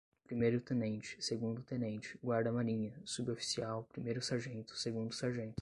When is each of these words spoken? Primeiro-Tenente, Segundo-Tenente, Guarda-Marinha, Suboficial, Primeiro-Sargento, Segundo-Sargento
Primeiro-Tenente, 0.25 1.15
Segundo-Tenente, 1.19 2.17
Guarda-Marinha, 2.23 2.91
Suboficial, 3.05 3.83
Primeiro-Sargento, 3.91 4.75
Segundo-Sargento 4.75 5.49